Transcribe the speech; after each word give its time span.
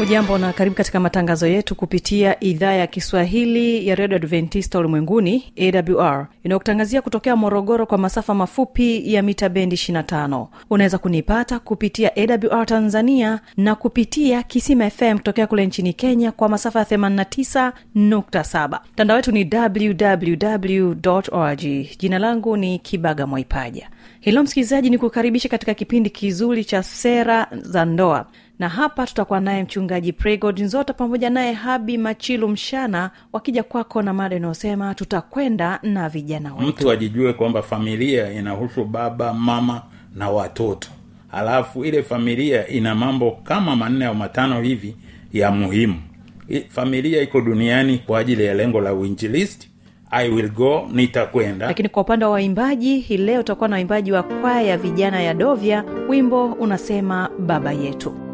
hujambo 0.00 0.38
na 0.38 0.52
karibu 0.52 0.76
katika 0.76 1.00
matangazo 1.00 1.46
yetu 1.46 1.74
kupitia 1.74 2.44
idhaa 2.44 2.72
ya 2.72 2.86
kiswahili 2.86 3.88
ya 3.88 3.94
redio 3.94 4.16
adventista 4.16 4.78
ulimwenguni 4.78 5.52
awr 5.96 6.26
inayokutangazia 6.44 7.02
kutokea 7.02 7.36
morogoro 7.36 7.86
kwa 7.86 7.98
masafa 7.98 8.34
mafupi 8.34 9.14
ya 9.14 9.22
mita 9.22 9.48
bendi 9.48 9.76
25 9.76 10.46
unaweza 10.70 10.98
kunipata 10.98 11.58
kupitia 11.58 12.10
awr 12.16 12.66
tanzania 12.66 13.40
na 13.56 13.74
kupitia 13.74 14.42
kisima 14.42 14.90
fm 14.90 15.16
kutokea 15.18 15.46
kule 15.46 15.66
nchini 15.66 15.92
kenya 15.92 16.32
kwa 16.32 16.48
masafa 16.48 16.78
ya 16.78 16.84
89.7 16.84 18.78
mtandao 18.92 19.16
wetu 19.16 19.32
ni 19.32 19.50
www 19.54 20.92
org 21.32 21.60
jina 21.98 22.18
langu 22.18 22.56
ni 22.56 22.78
kibaga 22.78 23.26
mwaipaja. 23.26 23.90
Hilo 24.20 24.42
msikilizaji 24.42 24.90
ni 24.90 24.98
kukaribisha 24.98 25.48
katika 25.48 25.74
kipindi 25.74 26.10
kizuri 26.10 26.64
cha 26.64 26.82
sera 26.82 27.46
za 27.62 27.84
ndoa 27.84 28.26
na 28.60 28.68
hapa 28.68 29.06
tutakuwa 29.06 29.40
naye 29.40 29.62
mchungaji 29.62 30.12
pregod 30.12 30.60
nzota 30.60 30.92
pamoja 30.92 31.30
naye 31.30 31.52
habi 31.52 31.98
machilu 31.98 32.48
mshana 32.48 33.10
wakija 33.32 33.62
kwako 33.62 34.02
na 34.02 34.12
mada 34.12 34.36
inayosema 34.36 34.94
tutakwenda 34.94 35.78
na 35.82 36.08
vijana 36.08 36.54
wetu. 36.54 36.66
Mtu 36.68 36.90
ajijue 36.90 37.32
kwamba 37.32 37.62
familia 37.62 38.32
inahusu 38.32 38.84
baba 38.84 39.34
mama 39.34 39.82
na 40.14 40.30
watoto. 40.30 40.88
Alafu 41.32 41.84
ile 41.84 42.02
familia 42.02 42.68
ina 42.68 42.94
mambo 42.94 43.30
kama 43.30 43.76
manne 43.76 44.04
au 44.06 44.14
matano 44.14 44.60
hivi 44.62 44.96
ya 45.32 45.50
muhimu. 45.50 46.00
Familia 46.68 47.22
iko 47.22 47.40
duniani 47.40 47.98
kwa 47.98 48.18
ajili 48.18 48.44
ya 48.44 48.54
lengo 48.54 48.80
la 48.80 48.94
uinjilisti. 48.94 49.70
I 50.10 50.28
will 50.28 50.50
go 50.50 50.88
nitakwenda. 50.92 51.66
Lakini 51.66 51.88
kwa 51.88 52.02
upande 52.02 52.24
wa 52.24 52.30
waimbaji 52.30 52.98
hii 52.98 53.16
leo 53.16 53.38
tutakuwa 53.42 53.68
na 53.68 53.76
waimbaji 53.76 54.12
wa 54.12 54.22
kwaya 54.22 54.62
ya 54.62 54.78
vijana 54.78 55.20
ya 55.22 55.34
dovya. 55.34 55.84
Wimbo 56.08 56.46
unasema 56.46 57.30
baba 57.38 57.72
yetu 57.72 58.29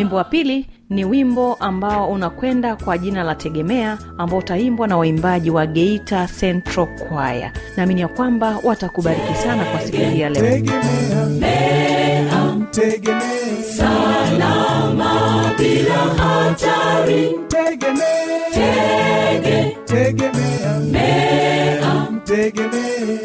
wimbo 0.00 0.16
wa 0.16 0.24
pili 0.24 0.66
ni 0.90 1.04
wimbo 1.04 1.54
ambao 1.54 2.08
unakwenda 2.10 2.76
kwa 2.76 2.98
jina 2.98 3.22
la 3.22 3.34
tegemea 3.34 3.98
ambao 4.18 4.38
utaimbwa 4.38 4.88
na 4.88 4.96
waimbaji 4.96 5.50
wa 5.50 5.66
geita 5.66 6.28
central 6.40 6.86
kwaya 7.08 7.52
naamini 7.76 8.00
ya 8.00 8.08
kwamba 8.08 8.58
watakubariki 8.64 9.34
sana 9.34 9.64
kwa 9.64 9.80
siku 9.80 9.96
hii 9.96 10.20
ya 10.20 10.28
leo 10.30 10.42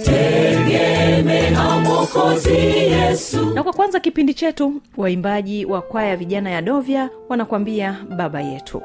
tegemea 0.05 1.79
mwokozi 1.79 2.55
yesu. 2.57 3.45
Na 3.45 3.63
kwa 3.63 3.73
kwanza 3.73 3.99
kipindi 3.99 4.33
chetu 4.33 4.81
waimbaji 4.97 5.65
wa 5.65 5.81
kwaya 5.81 6.09
ya 6.09 6.17
vijana 6.17 6.49
ya 6.49 6.61
dovya 6.61 7.09
wanakuambia 7.29 7.97
baba 8.17 8.41
yetu 8.41 8.81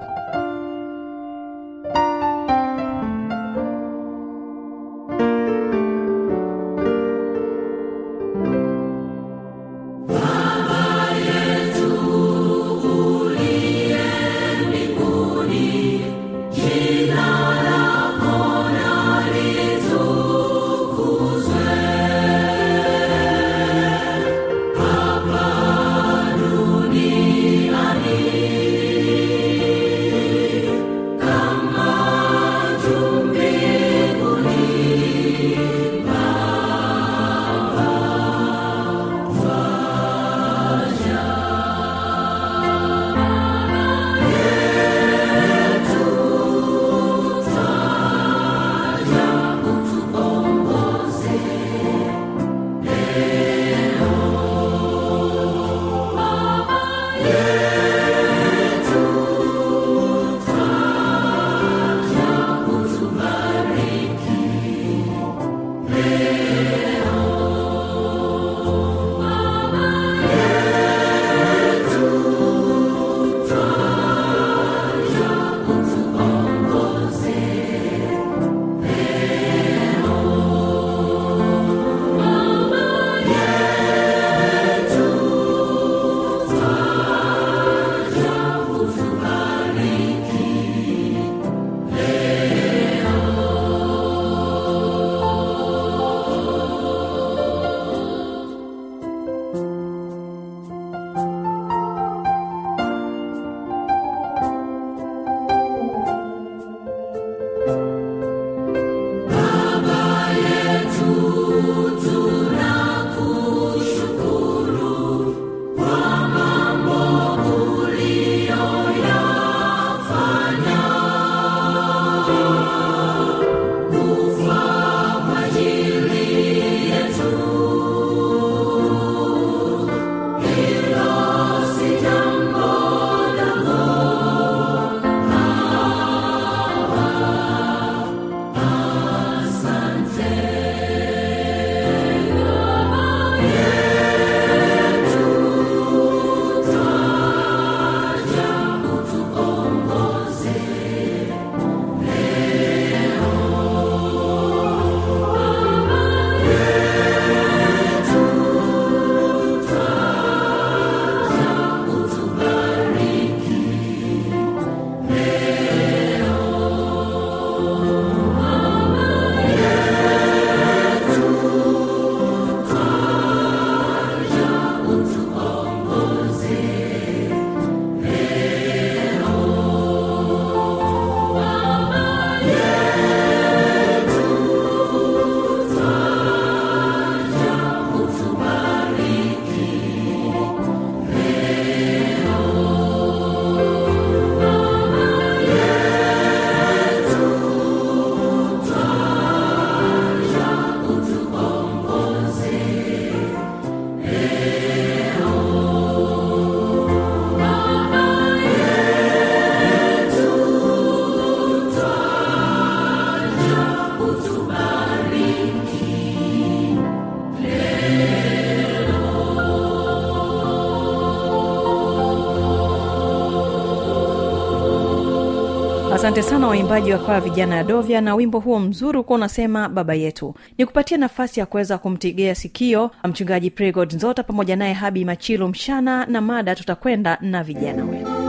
asante 226.10 226.30
sana 226.30 226.46
waimbaji 226.46 226.92
wa 226.92 226.98
kwaya 226.98 227.20
vijana 227.20 227.56
ya 227.56 227.64
dovya 227.64 228.00
na 228.00 228.14
wimbo 228.14 228.38
huo 228.40 228.58
mzuri 228.60 228.98
ukuwa 228.98 229.16
unasema 229.16 229.68
baba 229.68 229.94
yetu. 229.94 230.34
Ni 230.58 230.66
kupatia 230.66 230.96
nafasi 230.98 231.40
ya 231.40 231.46
kuweza 231.46 231.78
kumtegea 231.78 232.34
sikio 232.34 232.90
mchungaji 233.04 233.50
pregod 233.50 233.92
nzota 233.94 234.22
pamoja 234.22 234.56
naye 234.56 234.72
habi 234.72 235.04
machilo 235.04 235.48
mshana 235.48 236.06
na 236.06 236.20
mada 236.20 236.54
tutakwenda 236.54 237.18
na 237.20 237.42
vijana 237.42 237.84
wetu 237.84 238.19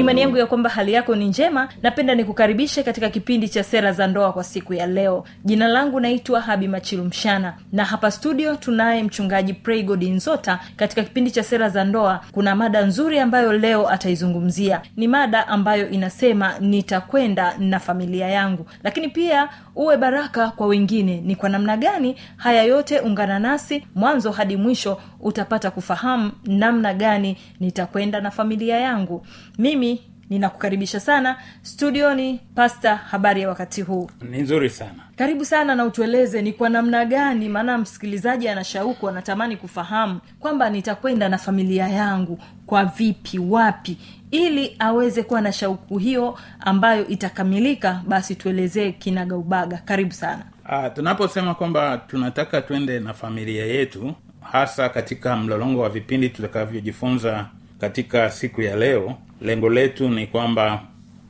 ni 0.00 0.02
imani 0.04 0.20
yangu 0.20 0.36
ya 0.36 0.46
kwamba 0.46 0.70
hali 0.70 0.92
yako 0.92 1.16
ni 1.16 1.28
njema. 1.28 1.68
Napenda 1.82 2.14
nikukaribishe 2.14 2.82
katika 2.82 3.10
kipindi 3.10 3.48
cha 3.48 3.64
sera 3.64 3.92
za 3.92 4.06
ndoa 4.06 4.32
kwa 4.32 4.44
siku 4.44 4.74
ya 4.74 4.86
leo. 4.86 5.24
Jina 5.44 5.68
langu 5.68 6.00
naitwa 6.00 6.40
habi 6.40 6.68
machilu 6.68 7.04
mshana. 7.04 7.54
Na 7.72 7.84
hapa 7.84 8.10
studio 8.10 8.56
tunaye 8.56 9.02
mchungaji 9.02 9.52
praygod 9.54 10.02
nzota. 10.04 10.60
Katika 10.76 11.02
kipindi 11.02 11.30
cha 11.30 11.42
sera 11.42 11.68
za 11.68 11.84
ndoa 11.84 12.20
kuna 12.32 12.54
mada 12.56 12.82
nzuri 12.86 13.18
ambayo 13.18 13.52
leo 13.52 13.88
ataizungumzia. 13.88 14.80
Ni 14.96 15.08
mada 15.08 15.48
ambayo 15.48 15.88
inasema 15.90 16.58
nitakwenda 16.58 17.54
na 17.58 17.80
familia 17.80 18.28
yangu. 18.28 18.66
Lakini 18.84 19.08
pia 19.08 19.48
uwe 19.76 19.96
baraka 19.96 20.48
kwa 20.50 20.66
wengine. 20.66 21.20
Ni 21.24 21.36
kwa 21.36 21.48
namna 21.48 21.76
gani? 21.76 22.16
Haya 22.36 22.62
yote 22.62 23.00
ungana 23.00 23.38
nasi. 23.38 23.86
Mwanzo 23.94 24.30
hadi 24.30 24.56
mwisho 24.56 25.00
utapata 25.20 25.70
kufahamu 25.70 26.32
namna 26.44 26.94
gani 26.94 27.36
nitakwenda 27.60 28.20
na 28.20 28.30
familia 28.30 28.76
yangu. 28.80 29.26
Mimi 29.58 29.89
ninakukaribisha 30.30 31.00
sana. 31.00 31.36
Studioni 31.62 32.40
pasta 32.54 32.96
habari 32.96 33.40
ya 33.42 33.48
wakati 33.48 33.82
huu. 33.82 34.10
Ni 34.30 34.38
nzuri 34.42 34.70
sana. 34.70 35.02
Karibu 35.16 35.44
sana 35.44 35.74
na 35.74 35.84
utueleze 35.84 36.42
ni 36.42 36.52
kwa 36.52 36.68
namna 36.68 37.04
gani 37.04 37.48
maana 37.48 37.78
msikilizaji 37.78 38.48
ana 38.48 38.64
shauku 38.64 39.08
anatamani 39.08 39.56
kufahamu 39.56 40.20
kwamba 40.40 40.70
nitakwenda 40.70 41.28
na 41.28 41.38
familia 41.38 41.88
yangu 41.88 42.38
kwa 42.66 42.84
vipi 42.84 43.38
wapi. 43.38 43.98
Ili 44.30 44.76
aweze 44.78 45.22
kuwa 45.22 45.40
na 45.40 45.52
shauku 45.52 45.98
hiyo 45.98 46.38
ambayo 46.60 47.06
itakamilika 47.08 48.02
basi 48.06 48.34
tuelezee 48.34 48.92
kinagaubaga. 48.92 49.76
Karibu 49.84 50.12
sana. 50.12 50.42
Ah, 50.64 50.90
tunaposema 50.90 51.54
kwamba 51.54 51.98
tunataka 51.98 52.62
twende 52.62 53.00
na 53.00 53.14
familia 53.14 53.66
yetu 53.66 54.14
hasa 54.52 54.88
katika 54.88 55.36
mlolongo 55.36 55.80
wa 55.80 55.88
vipindi 55.88 56.28
tutakavyojifunza 56.28 57.46
katika 57.80 58.30
siku 58.30 58.62
ya 58.62 58.76
leo 58.76 59.14
lengo 59.40 59.68
letu 59.70 60.08
ni 60.08 60.26
kwamba 60.26 60.82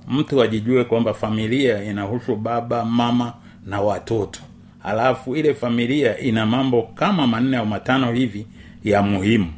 mtu 0.08 0.42
ajijue 0.42 0.84
kwamba 0.84 1.14
familia 1.14 1.84
inahusu 1.84 2.36
baba 2.36 2.84
mama 2.84 3.32
na 3.66 3.80
watoto. 3.80 4.40
Halafu 4.82 5.36
ile 5.36 5.54
familia 5.54 6.18
ina 6.18 6.46
mambo 6.46 6.82
kama 6.82 7.26
manne 7.26 7.56
au 7.56 7.66
matano 7.66 8.12
hivi 8.12 8.46
ya 8.84 9.02
muhimu. 9.02 9.52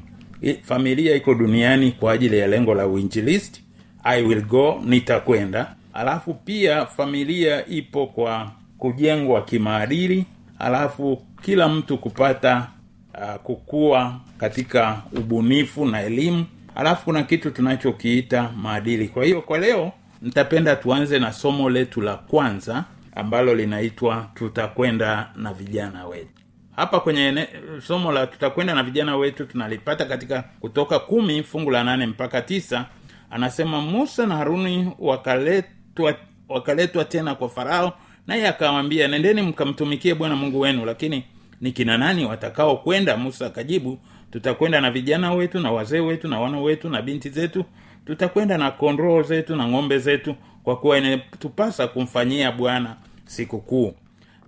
Familia 0.62 1.16
iko 1.16 1.34
duniani 1.34 1.92
kwa 1.92 2.12
ajili 2.12 2.38
ya 2.38 2.46
lengo 2.46 2.74
la 2.74 2.86
uinjilisti. 2.86 3.62
I 4.04 4.22
will 4.22 4.42
go 4.42 4.82
nitakwenda. 4.84 5.74
Alafu 5.94 6.34
pia 6.34 6.86
familia 6.86 7.66
ipo 7.66 8.06
kwa 8.06 8.50
kujengwa 8.78 9.42
kimaadili. 9.42 10.24
Alafu 10.58 11.22
kila 11.42 11.68
mtu 11.68 11.98
kupata 11.98 12.68
uh, 13.14 13.34
kukua 13.42 14.20
katika 14.38 15.02
ubunifu 15.16 15.86
na 15.86 16.02
elimu 16.02 16.44
alafu 16.74 17.04
kuna 17.04 17.22
kitu 17.22 17.50
tunachokiita 17.50 18.50
maadili. 18.56 19.08
Kwa 19.08 19.24
hiyo 19.24 19.42
kwa 19.42 19.58
leo 19.58 19.92
nitapenda 20.22 20.76
tuanze 20.76 21.18
na 21.18 21.32
somo 21.32 21.70
letu 21.70 22.00
la 22.00 22.16
kwanza 22.16 22.84
ambalo 23.16 23.54
linaitwa 23.54 24.28
tutakwenda 24.34 25.30
na 25.36 25.52
vijana 25.52 26.06
wetu. 26.06 26.28
Hapa 26.76 27.00
kwenye 27.00 27.28
ene, 27.28 27.48
somo 27.86 28.12
la 28.12 28.26
tutakwenda 28.26 28.74
na 28.74 28.82
vijana 28.82 29.16
wetu 29.16 29.44
tunalipata 29.44 30.04
katika 30.04 30.44
kutoka 30.60 30.98
kumi 30.98 31.42
fungu 31.42 31.70
la 31.70 31.84
nane 31.84 32.06
mpaka 32.06 32.42
tisa 32.42 32.86
anasema 33.30 33.80
musa 33.80 34.26
na 34.26 34.36
haruni 34.36 34.92
wakaletwa 34.98 36.14
wakaletwa 36.48 37.04
tena 37.04 37.34
kwa 37.34 37.48
farao 37.48 37.92
naye 38.26 38.48
akawambia 38.48 39.08
nendeni 39.08 39.42
mkamtumikie 39.42 40.14
bwana 40.14 40.36
mungu 40.36 40.60
wenu 40.60 40.84
lakini 40.84 41.24
ni 41.60 41.72
kina 41.72 41.98
nani 41.98 42.24
watakao 42.24 42.76
kwenda? 42.76 43.16
Musa 43.16 43.46
akajibu 43.46 43.98
tutakwenda 44.32 44.80
na 44.80 44.90
vijana 44.90 45.32
wetu 45.34 45.60
na 45.60 45.72
wazee 45.72 46.00
wetu 46.00 46.28
na 46.28 46.40
wana 46.40 46.60
wetu 46.60 46.88
na 46.88 47.02
binti 47.02 47.28
zetu. 47.30 47.64
Tutakwenda 48.06 48.58
na 48.58 48.70
kondoo 48.70 49.22
zetu 49.22 49.56
na 49.56 49.68
ng'ombe 49.68 49.98
zetu 49.98 50.34
kwa 50.64 50.76
kuwa 50.76 50.98
inatupasa 50.98 51.88
kumfanyia 51.88 52.52
bwana 52.52 52.96
sikukuu. 53.24 53.94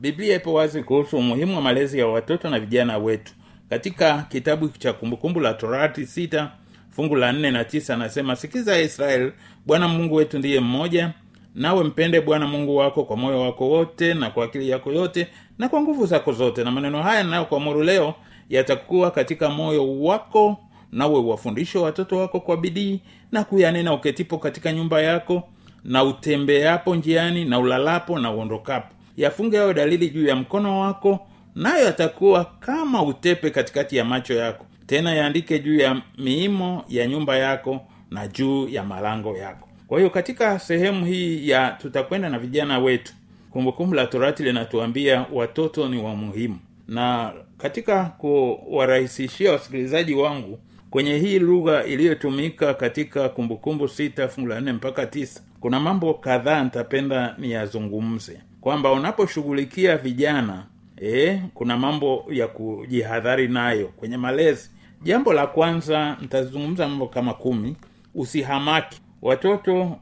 Biblia 0.00 0.36
ipo 0.36 0.54
wazi 0.54 0.82
kuhusu 0.82 1.16
umuhimu 1.18 1.56
wa 1.56 1.62
malezi 1.62 1.98
ya 1.98 2.06
watoto 2.06 2.50
na 2.50 2.60
vijana 2.60 2.98
wetu. 2.98 3.32
Katika 3.70 4.22
kitabu 4.22 4.68
cha 4.68 4.92
kumbukumbu 4.92 5.40
la 5.40 5.54
torati 5.54 6.06
sita 6.06 6.50
fungu 6.90 7.16
la 7.16 7.32
nne 7.32 7.50
na 7.50 7.64
tisa 7.64 7.94
anasema 7.94 8.36
sikiza 8.36 8.80
israel 8.80 9.32
bwana 9.66 9.88
mungu 9.88 10.14
wetu 10.14 10.38
ndiye 10.38 10.60
mmoja. 10.60 11.10
Nawe 11.54 11.84
mpende 11.84 12.20
bwana 12.20 12.46
mungu 12.46 12.76
wako 12.76 13.04
kwa 13.04 13.16
moyo 13.16 13.40
wako 13.40 13.68
wote 13.68 14.14
na 14.14 14.30
kwa 14.30 14.44
akili 14.44 14.68
yako 14.68 14.92
yote 14.92 15.28
na 15.58 15.68
kwa 15.68 15.80
nguvu 15.80 16.06
zako 16.06 16.32
zote. 16.32 16.64
Na 16.64 16.70
maneno 16.70 17.02
haya 17.02 17.22
ninayokuamuru 17.22 17.82
leo 17.82 18.14
yatakuwa 18.50 19.10
katika 19.10 19.48
moyo 19.50 20.00
wako 20.00 20.56
nawe 20.92 21.18
wafundishe 21.20 21.78
watoto 21.78 22.18
wako 22.18 22.40
kwa 22.40 22.56
bidii 22.56 23.00
na 23.32 23.44
kuyanena 23.44 23.92
uketipo 23.94 24.38
katika 24.38 24.72
nyumba 24.72 25.02
yako 25.02 25.42
na 25.84 26.04
utembeapo 26.04 26.94
njiani 26.96 27.44
na 27.44 27.58
ulalapo 27.58 28.18
na 28.18 28.30
uondokapo. 28.32 28.88
Yafunge 29.16 29.56
yawe 29.56 29.74
dalili 29.74 30.10
juu 30.10 30.26
ya 30.26 30.36
mkono 30.36 30.80
wako 30.80 31.26
nayo 31.54 31.84
yatakuwa 31.84 32.44
kama 32.60 33.02
utepe 33.02 33.50
katikati 33.50 33.96
ya 33.96 34.04
macho 34.04 34.34
yako. 34.34 34.66
Tena 34.86 35.14
yaandike 35.14 35.58
juu 35.58 35.78
ya 35.78 36.02
miimo 36.18 36.84
ya 36.88 37.06
nyumba 37.06 37.36
yako 37.36 37.80
na 38.10 38.28
juu 38.28 38.68
ya 38.68 38.84
malango 38.84 39.36
yako. 39.36 39.68
Kwa 39.86 39.98
hiyo 39.98 40.10
katika 40.10 40.58
sehemu 40.58 41.06
hii 41.06 41.48
ya 41.48 41.70
tutakwenda 41.70 42.28
na 42.28 42.38
vijana 42.38 42.78
wetu 42.78 43.12
kumbukumbu 43.50 43.94
la 43.94 44.06
torati 44.06 44.42
linatuambia 44.42 45.26
watoto 45.32 45.88
ni 45.88 45.98
wa 46.02 46.16
muhimu. 46.16 46.58
Na 46.88 47.32
katika 47.64 48.04
kuwarahisishia 48.04 49.52
wasikilizaji 49.52 50.14
wangu 50.14 50.58
kwenye 50.90 51.18
hii 51.18 51.38
lugha 51.38 51.84
iliyotumika 51.84 52.74
katika 52.74 53.28
kumbukumbu 53.28 53.88
sita 53.88 54.28
fungu 54.28 54.48
la 54.48 54.60
nne 54.60 54.72
mpaka 54.72 55.06
tisa 55.06 55.42
kuna 55.60 55.80
mambo 55.80 56.14
kadhaa 56.14 56.64
nitapenda 56.64 57.34
niyazungumze. 57.38 58.40
Kwamba 58.60 58.92
unaposhughulikia 58.92 59.96
vijana 59.96 60.66
e, 61.02 61.40
kuna 61.54 61.76
mambo 61.78 62.24
ya 62.30 62.48
kujihadhari 62.48 63.48
nayo 63.48 63.88
kwenye 63.88 64.16
malezi. 64.16 64.70
Jambo 65.02 65.32
la 65.32 65.46
kwanza 65.46 66.16
nitazungumza 66.20 66.88
mambo 66.88 67.06
kama 67.06 67.34
kumi. 67.34 67.76
Usihamaki. 68.14 69.00
Watoto 69.22 69.96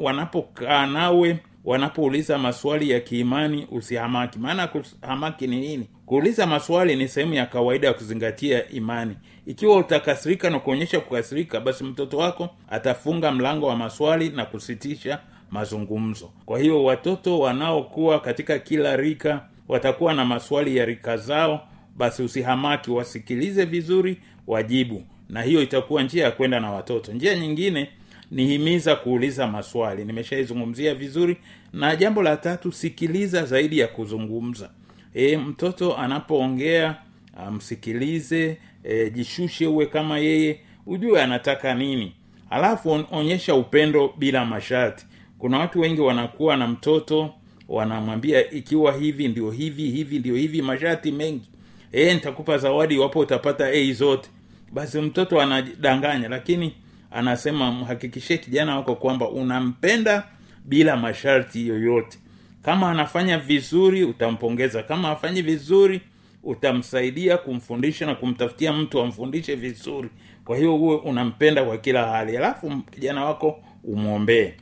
wanapokaa 0.00 0.86
nawe 0.86 1.38
wanapouliza 1.64 2.38
maswali 2.38 2.90
ya 2.90 3.00
kiimani 3.00 3.66
usihamaki. 3.70 4.38
Maana 4.38 4.66
kuhamaki 4.66 5.46
ni 5.46 5.60
nini? 5.60 5.86
Kuuliza 6.06 6.46
maswali 6.46 6.96
ni 6.96 7.08
sehemu 7.08 7.34
ya 7.34 7.46
kawaida 7.46 7.86
ya 7.88 7.94
kuzingatia 7.94 8.68
imani. 8.68 9.16
Ikiwa 9.46 9.76
utakasirika 9.76 10.50
na 10.50 10.58
kuonyesha 10.58 11.00
kukasirika 11.00 11.60
basi 11.60 11.84
mtoto 11.84 12.18
wako 12.18 12.48
atafunga 12.70 13.32
mlango 13.32 13.66
wa 13.66 13.76
maswali 13.76 14.28
na 14.28 14.44
kusitisha 14.44 15.18
mazungumzo. 15.50 16.30
Kwa 16.46 16.58
hiyo 16.58 16.84
watoto 16.84 17.38
wanaokuwa 17.38 18.20
katika 18.20 18.58
kila 18.58 18.96
rika 18.96 19.44
watakuwa 19.68 20.14
na 20.14 20.24
maswali 20.24 20.76
ya 20.76 20.84
rika 20.84 21.16
zao 21.16 21.66
basi 21.96 22.22
usihamaki. 22.22 22.90
Wasikilize 22.90 23.64
vizuri 23.64 24.16
wajibu. 24.46 25.02
Na 25.28 25.42
hiyo 25.42 25.62
itakuwa 25.62 26.02
njia 26.02 26.24
ya 26.24 26.30
kwenda 26.30 26.60
na 26.60 26.70
watoto. 26.70 27.12
Njia 27.12 27.34
nyingine 27.34 27.88
ni 28.30 28.46
himiza 28.46 28.96
kuuliza 28.96 29.46
maswali. 29.46 30.04
Nimeshaizungumzia 30.04 30.94
vizuri. 30.94 31.36
Na 31.72 31.96
jambo 31.96 32.22
la 32.22 32.36
tatu 32.36 32.72
sikiliza 32.72 33.44
zaidi 33.44 33.78
ya 33.78 33.88
kuzungumza. 33.88 34.70
E, 35.14 35.36
mtoto 35.36 35.96
anapoongea 35.96 36.96
amsikilize 37.36 38.56
e, 38.84 39.10
jishushe 39.10 39.66
uwe 39.66 39.86
kama 39.86 40.18
yeye 40.18 40.60
ujue 40.86 41.22
anataka 41.22 41.74
nini. 41.74 42.12
Alafu 42.50 42.90
on- 42.90 43.04
onyesha 43.10 43.54
upendo 43.54 44.14
bila 44.18 44.44
masharti. 44.44 45.06
Kuna 45.38 45.58
watu 45.58 45.80
wengi 45.80 46.00
wanakuwa 46.00 46.56
na 46.56 46.66
mtoto 46.68 47.34
wanamwambia 47.68 48.50
ikiwa 48.50 48.92
hivi 48.92 49.28
ndio 49.28 49.50
hivi 49.50 49.90
hivi 49.90 50.18
ndio 50.18 50.36
hivi 50.36 50.62
masharti 50.62 51.12
mengi. 51.12 51.48
E, 51.92 52.14
nitakupa 52.14 52.58
zawadi 52.58 52.94
iwapo 52.94 53.18
utapata 53.18 53.66
a 53.68 53.92
zote. 53.92 54.30
Basi 54.72 55.00
mtoto 55.00 55.40
anadanganya 55.40 56.28
lakini 56.28 56.74
anasema 57.10 57.72
mhakikishie 57.72 58.38
kijana 58.38 58.76
wako 58.76 58.94
kwamba 58.94 59.28
unampenda 59.30 60.24
bila 60.64 60.96
masharti 60.96 61.68
yoyote. 61.68 62.18
Kama 62.62 62.90
anafanya 62.90 63.38
vizuri 63.38 64.04
utampongeza. 64.04 64.82
Kama 64.82 65.08
hafanyi 65.08 65.42
vizuri 65.42 66.00
utamsaidia 66.42 67.38
kumfundisha 67.38 68.06
na 68.06 68.14
kumtafutia 68.14 68.72
mtu 68.72 69.00
amfundishe 69.00 69.54
vizuri. 69.54 70.08
Kwa 70.44 70.56
hiyo 70.56 70.76
uwe 70.76 70.96
unampenda 70.96 71.64
kwa 71.64 71.78
kila 71.78 72.06
hali. 72.08 72.36
Alafu 72.36 72.82
kijana 72.90 73.24
wako 73.24 73.62
umwombee. 73.84 74.52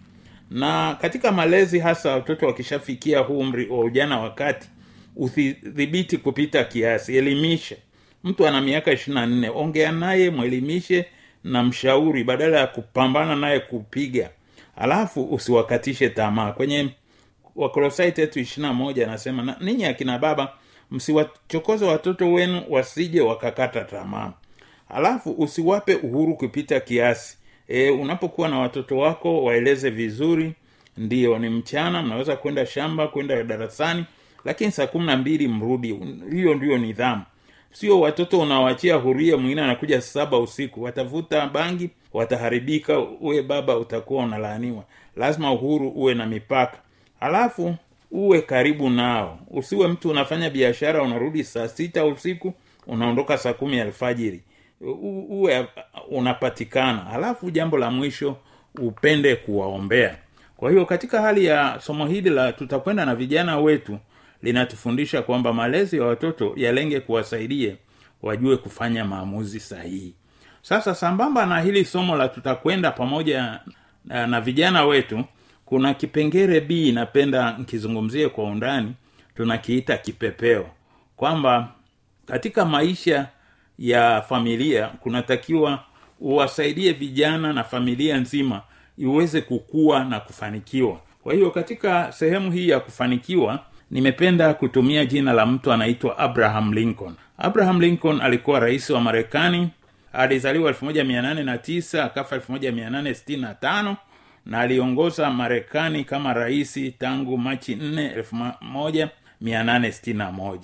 Na 0.51 0.95
katika 1.01 1.33
malezi 1.33 1.79
hasa 1.79 2.13
watoto 2.13 2.47
wakishafikia 2.47 3.19
huu 3.19 3.39
umri 3.39 3.69
wa 3.69 3.81
ujana 3.81 4.21
wakati 4.21 4.69
udhibiti 5.17 6.17
kupita 6.19 6.65
kiasi. 6.65 7.17
Elimisha 7.17 7.77
mtu 8.25 8.47
ana 8.47 8.61
miaka 8.61 8.93
ishirina 8.93 9.27
nne 9.27 9.49
ongea 9.49 9.93
naye 9.93 10.31
mwelimishe 10.31 11.05
na 11.45 11.63
mshauri 11.63 12.25
badala 12.25 12.59
ya 12.61 12.67
kupambana 12.67 13.37
naye 13.37 13.61
kupiga. 13.61 14.31
Alafu 14.77 15.25
usiwakatishe 15.35 16.09
tamaa. 16.09 16.53
Kwenye 16.53 16.89
wakolosai 17.57 18.13
tetu 18.13 18.41
ishirina 18.41 18.73
moja 18.73 19.05
anasema 19.09 19.57
ninyi 19.61 19.85
akina 19.85 20.19
baba 20.19 20.53
msiwachokoze 20.91 21.85
watoto 21.85 22.33
wenu 22.33 22.63
wasije 22.69 23.21
wakakata 23.21 23.85
tamaa. 23.85 24.33
Alafu 24.89 25.31
usiwape 25.31 25.95
uhuru 25.95 26.35
kupita 26.37 26.81
kiasi. 26.81 27.37
E, 27.69 27.91
unapokuwa 27.91 28.49
na 28.49 28.59
watoto 28.59 28.99
wako 28.99 29.45
waeleze 29.45 29.91
vizuri. 29.91 30.53
Ndio 30.97 31.39
ni 31.39 31.49
mchana 31.49 32.03
mnaweza 32.03 32.37
kwenda 32.37 32.67
shamba 32.67 33.09
kwenda 33.09 33.43
darasani 33.43 34.05
lakini 34.45 34.71
saa 34.73 34.87
kumi 34.87 35.07
na 35.07 35.17
mbili 35.17 35.49
mrudi. 35.49 36.01
Hiyo 36.31 36.55
ndiyo 36.55 36.79
nidhamu 36.79 37.23
sio 37.73 38.01
watoto 38.01 38.41
unawachia 38.41 38.95
huria 38.95 39.37
mwingine 39.37 39.63
anakuja 39.63 40.01
saba 40.01 40.39
usiku. 40.39 40.83
Watavuta 40.83 41.47
bangi 41.47 41.91
wataharibika 42.13 42.99
uwe 42.99 43.43
baba 43.43 43.77
utakuwa 43.79 44.25
unalaaniwa. 44.25 44.85
Lazima 45.17 45.53
uhuru 45.53 45.89
uwe 45.89 46.15
na 46.15 46.27
mipaka. 46.27 46.79
Halafu 47.21 47.75
uwe 48.11 48.43
karibu 48.43 48.91
nao. 48.91 49.39
Usiwe 49.51 49.89
mtu 49.89 50.11
unafanya 50.11 50.51
biashara 50.51 51.03
unarudi 51.03 51.45
saa 51.45 51.69
sita 51.69 52.05
usiku 52.07 52.53
unaondoka 52.87 53.39
saa 53.39 53.53
kumi 53.53 53.81
alfajiri. 53.81 54.41
U- 54.81 55.27
uwe 55.31 55.67
unapatikana. 56.11 56.99
Halafu 56.99 57.51
jambo 57.51 57.79
la 57.79 57.91
mwisho 57.91 58.37
upende 58.79 59.37
kuwaombea. 59.37 60.17
Kwa 60.57 60.71
hiyo 60.71 60.87
katika 60.87 61.23
hali 61.23 61.45
ya 61.45 61.77
somo 61.81 62.07
hili 62.07 62.31
la 62.31 62.53
tutakwenda 62.53 63.05
na 63.05 63.15
vijana 63.15 63.59
wetu 63.59 63.99
linatufundisha 64.43 65.23
kwamba 65.23 65.53
malezi 65.53 65.97
ya 65.97 66.05
watoto 66.05 66.53
yalenge 66.57 67.01
kuwasaidia 67.01 67.77
wajue 68.23 68.57
kufanya 68.57 69.05
maamuzi 69.05 69.61
sahihi. 69.61 70.15
Sasa 70.63 70.95
sambamba 70.95 71.47
na 71.47 71.61
hili 71.61 71.85
somo 71.85 72.17
la 72.17 72.29
tutakwenda 72.29 72.91
pamoja 72.91 73.61
na, 74.05 74.27
na 74.27 74.41
vijana 74.41 74.85
wetu 74.85 75.25
kuna 75.65 75.95
kipengere 75.95 76.61
b 76.61 76.93
napenda 76.93 77.53
nkizungumzie 77.59 78.29
kwa 78.29 78.45
undani 78.45 78.95
tunakiita 79.37 79.97
kipepeo. 79.99 80.67
Kwamba 81.17 81.69
katika 82.27 82.65
maisha 82.65 83.29
ya 83.79 84.23
familia 84.23 84.87
kunatakiwa 84.87 85.85
uwasaidie 86.21 86.93
vijana 86.93 87.53
na 87.53 87.65
familia 87.65 88.17
nzima 88.17 88.63
iweze 88.99 89.41
kukua 89.41 90.05
na 90.05 90.21
kufanikiwa. 90.21 91.01
Kwa 91.23 91.35
hiyo 91.35 91.51
katika 91.51 92.13
sehemu 92.13 92.53
hii 92.53 92.69
ya 92.69 92.81
kufanikiwa 92.81 93.65
nimependa 93.91 94.55
kutumia 94.55 95.05
jina 95.07 95.33
la 95.33 95.47
mtu 95.47 95.73
anaitwa 95.73 96.19
abraham 96.19 96.73
lincoln. 96.73 97.15
Abraham 97.39 97.81
lincoln 97.81 98.21
alikuwa 98.21 98.61
rais 98.61 98.91
wa 98.91 99.01
marekani 99.01 99.69
alizaliwa 100.13 100.73
1809 100.73 102.01
akafa 102.05 102.37
1865 102.37 103.95
na 104.47 104.61
aliongoza 104.61 105.31
marekani 105.31 106.05
kama 106.05 106.33
raisi 106.35 106.91
tangu 106.91 107.39
machi 107.39 107.75
4 107.75 108.23
1861 109.43 110.59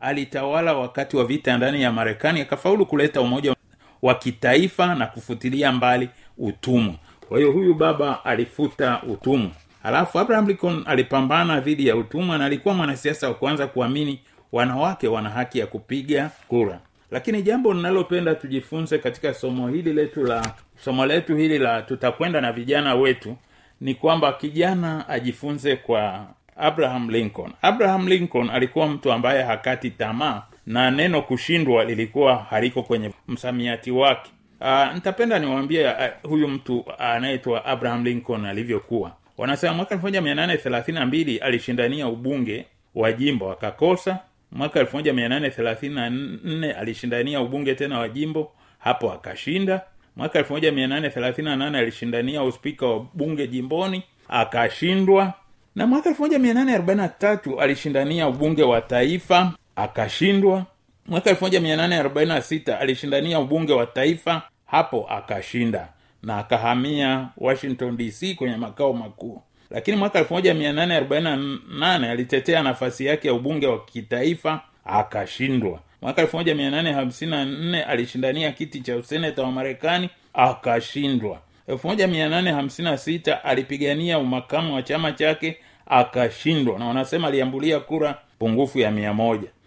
alitawala 0.00 0.74
wakati 0.74 1.16
wa 1.16 1.24
vita 1.24 1.56
ndani 1.56 1.82
ya 1.82 1.92
marekani 1.92 2.40
akafaulu 2.40 2.86
kuleta 2.86 3.20
umoja 3.20 3.54
wa 4.02 4.14
kitaifa 4.14 4.94
na 4.94 5.06
kufutilia 5.06 5.72
mbali 5.72 6.08
utumwa. 6.38 6.94
Kwa 7.28 7.38
hiyo 7.38 7.52
huyu 7.52 7.74
baba 7.74 8.24
alifuta 8.24 9.02
utumwa 9.02 9.50
halafu 9.82 10.18
abraham 10.18 10.46
lincoln 10.46 10.82
alipambana 10.86 11.60
dhidi 11.60 11.86
ya 11.88 11.96
utumwa 11.96 12.38
na 12.38 12.44
alikuwa 12.44 12.74
mwanasiasa 12.74 13.28
wa 13.28 13.34
kwanza 13.34 13.66
kuamini 13.66 14.20
wanawake 14.52 15.08
wana 15.08 15.30
haki 15.30 15.58
ya 15.58 15.66
kupiga 15.66 16.30
kura. 16.48 16.80
Lakini 17.10 17.42
jambo 17.42 17.74
linalopenda 17.74 18.34
tujifunze 18.34 18.98
katika 18.98 19.34
somo 19.34 19.68
hili 19.68 19.92
letu 19.92 20.24
la 20.24 20.52
somo 20.84 21.06
letu 21.06 21.36
hili 21.36 21.58
la 21.58 21.82
tutakwenda 21.82 22.40
na 22.40 22.52
vijana 22.52 22.94
wetu 22.94 23.36
ni 23.80 23.94
kwamba 23.94 24.32
kijana 24.32 25.08
ajifunze 25.08 25.76
kwa 25.76 26.26
abraham 26.56 27.10
lincoln. 27.10 27.52
Abraham 27.62 28.08
lincoln 28.08 28.50
alikuwa 28.50 28.88
mtu 28.88 29.12
ambaye 29.12 29.42
hakati 29.42 29.90
tamaa 29.90 30.42
na 30.66 30.90
neno 30.90 31.22
kushindwa 31.22 31.84
lilikuwa 31.84 32.36
haliko 32.36 32.82
kwenye 32.82 33.10
msamiati 33.28 33.90
wake. 33.90 34.30
Uh, 34.60 34.94
nitapenda 34.94 35.38
niwaambie 35.38 35.86
uh, 35.86 35.94
huyu 36.30 36.48
mtu 36.48 36.84
anaitwa 36.98 37.64
abraham 37.64 38.04
lincoln 38.04 38.46
alivyokuwa 38.46 39.12
wanasema 39.38 39.74
mwaka 39.74 39.94
1832 39.94 41.42
alishindania 41.42 42.08
ubunge 42.08 42.66
wa 42.94 43.12
jimbo 43.12 43.52
akakosa 43.52 44.18
mwaka 44.52 44.82
1834 44.82 46.72
alishindania 46.78 47.40
ubunge 47.40 47.74
tena 47.74 47.98
wa 47.98 48.08
jimbo 48.08 48.52
hapo 48.78 49.12
akashinda. 49.12 49.80
Mwaka 50.16 50.40
1838 50.40 51.76
alishindania 51.76 52.42
uspika 52.42 52.86
wa 52.86 53.06
bunge 53.14 53.46
jimboni 53.46 54.02
akashindwa. 54.28 55.32
Na 55.74 55.86
mwaka 55.86 56.10
1843 56.10 57.60
alishindania 57.60 58.28
ubunge 58.28 58.62
wa 58.62 58.80
taifa 58.80 59.52
akashindwa. 59.76 60.64
Mwaka 61.06 61.30
1846 61.32 62.78
alishindania 62.78 63.40
ubunge 63.40 63.72
wa 63.72 63.86
taifa 63.86 64.42
hapo 64.66 65.06
akashinda 65.10 65.88
na 66.22 66.38
akahamia 66.38 67.28
washington 67.38 67.96
dc 67.96 68.34
kwenye 68.36 68.56
makao 68.56 68.92
makuu. 68.92 69.42
Lakini 69.70 69.96
mwaka 69.96 70.20
1848 70.22 72.10
alitetea 72.10 72.62
nafasi 72.62 73.06
yake 73.06 73.28
ya 73.28 73.34
ubunge 73.34 73.66
wa 73.66 73.84
kitaifa 73.84 74.60
akashindwa. 74.84 75.80
Mwaka 76.02 76.22
1854 76.22 77.82
alishindania 77.88 78.52
kiti 78.52 78.80
cha 78.80 78.96
useneta 78.96 79.42
wa 79.42 79.52
marekani 79.52 80.10
akashindwa. 80.34 81.40
1856 81.68 83.38
alipigania 83.44 84.18
umakamu 84.18 84.74
wa 84.74 84.82
chama 84.82 85.12
chake 85.12 85.56
akashindwa. 85.86 86.78
Na 86.78 86.86
wanasema 86.86 87.28
aliambulia 87.28 87.80
kura 87.80 88.18
pungufu 88.38 88.78
ya 88.78 88.90
mia 88.90 89.12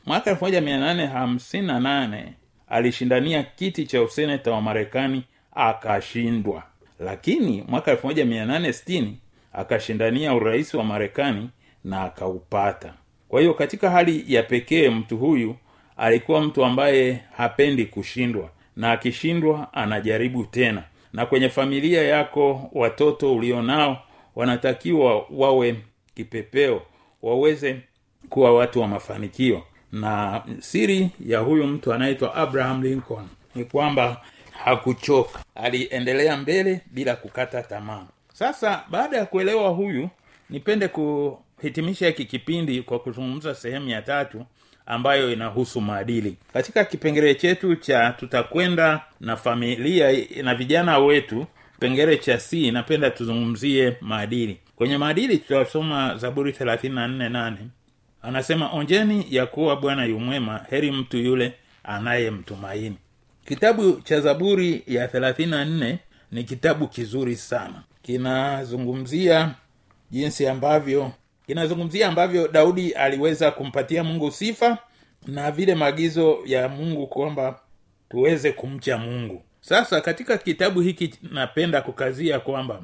mwaka 0.06 0.32
1858 0.34 2.24
alishindania 2.70 3.44
kiti 3.44 3.86
cha 3.86 4.02
useneta 4.02 4.52
wa 4.52 4.62
marekani 4.62 5.24
akashindwa. 5.56 6.64
Lakini 7.00 7.64
mwaka 7.68 7.94
1860 7.94 9.08
akashindania 9.54 10.34
urais 10.34 10.74
wa 10.74 10.84
marekani 10.84 11.50
na 11.84 12.02
akaupata. 12.04 12.94
Kwa 13.30 13.40
hiyo 13.42 13.54
katika 13.54 13.90
hali 13.90 14.24
ya 14.28 14.44
pekee 14.44 14.90
mtu 14.90 15.18
huyu 15.18 15.56
alikuwa 15.98 16.42
mtu 16.42 16.66
ambaye 16.66 17.22
hapendi 17.38 17.86
kushindwa. 17.86 18.50
Na 18.76 18.92
akishindwa 18.92 19.74
anajaribu 19.74 20.44
tena. 20.46 20.84
Na 21.14 21.26
kwenye 21.26 21.50
familia 21.50 22.02
yako 22.04 22.70
watoto 22.74 23.36
ulionao 23.36 23.98
wanatakiwa 24.36 25.26
wawe 25.30 25.76
kipepeo 26.16 26.82
waweze 27.22 27.80
kuwa 28.30 28.54
watu 28.54 28.82
wa 28.82 28.88
mafanikio. 28.88 29.64
Na 29.92 30.44
siri 30.60 31.10
ya 31.26 31.40
huyu 31.40 31.68
mtu 31.68 31.94
anaitwa 31.94 32.36
abraham 32.36 32.84
lincoln 32.84 33.28
ni 33.56 33.66
kwamba 33.66 34.22
hakuchoka. 34.64 35.40
Aliendelea 35.56 36.38
mbele 36.38 36.82
bila 36.92 37.16
kukata 37.16 37.62
tamaa. 37.64 38.06
Sasa 38.34 38.84
baada 38.90 39.18
ya 39.18 39.26
kuelewa 39.26 39.70
huyu 39.70 40.10
nipende 40.50 40.88
kuhitimisha 40.88 42.08
hiki 42.08 42.26
kipindi 42.26 42.82
kwa 42.82 43.00
kuzungumza 43.00 43.56
sehemu 43.56 43.90
ya 43.90 44.02
tatu 44.02 44.46
ambayo 44.86 45.34
inahusu 45.34 45.82
maadili. 45.82 46.36
Katika 46.54 46.86
kipengele 46.86 47.36
chetu 47.36 47.76
cha 47.76 48.12
tutakwenda 48.12 49.02
na 49.20 49.38
familia 49.38 50.26
na 50.44 50.56
vijana 50.56 51.00
wetu 51.00 51.46
kipengele 51.74 52.18
cha 52.18 52.38
c 52.38 52.72
napenda 52.72 53.10
tuzungumzie 53.10 53.98
maadili. 54.02 54.58
Kwenye 54.76 54.98
maadili 54.98 55.38
tutasoma 55.38 56.18
zaburi 56.18 56.52
348 56.52 57.54
anasema 58.22 58.72
onjeni 58.74 59.26
ya 59.30 59.46
kuwa 59.46 59.76
bwana 59.76 60.06
yumwema 60.06 60.66
heri 60.70 60.92
mtu 60.92 61.18
yule 61.18 61.54
anayemtumaini 61.84 62.98
kitabu 63.46 64.02
cha 64.02 64.22
zaburi 64.22 64.84
ya 64.88 65.08
34 65.08 65.98
ni 66.32 66.44
kitabu 66.44 66.88
kizuri 66.88 67.36
sana. 67.36 67.84
Kinazungumzia 68.02 69.56
jinsi 70.12 70.48
ambavyo 70.48 71.12
kinazungumzia 71.48 72.08
ambavyo 72.08 72.48
daudi 72.48 72.92
aliweza 72.92 73.52
kumpatia 73.52 74.04
mungu 74.04 74.32
sifa 74.32 74.78
na 75.28 75.52
vile 75.52 75.76
maagizo 75.76 76.38
ya 76.46 76.70
mungu 76.70 77.08
kwamba 77.08 77.60
tuweze 78.10 78.52
kumcha 78.52 78.98
mungu. 78.98 79.44
Sasa 79.62 80.02
katika 80.02 80.38
kitabu 80.38 80.82
hiki 80.82 81.14
napenda 81.32 81.82
kukazia 81.82 82.40
kwamba 82.40 82.82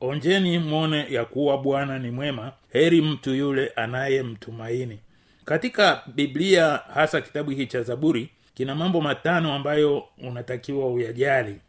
onjeni 0.00 0.58
mwone 0.58 1.06
ya 1.10 1.24
kuwa 1.24 1.58
bwana 1.58 1.98
ni 1.98 2.10
mwema 2.10 2.52
heri 2.72 3.02
mtu 3.02 3.34
yule 3.34 3.72
anayemtumaini. 3.76 4.98
Katika 5.44 6.02
biblia 6.14 6.80
hasa 6.94 7.20
kitabu 7.20 7.50
hiki 7.50 7.66
cha 7.66 7.82
zaburi 7.82 8.30
kina 8.58 8.74
mambo 8.74 9.00
matano 9.00 9.54
ambayo 9.54 10.04
unatakiwa 10.22 10.86
uyajali. 10.92 11.60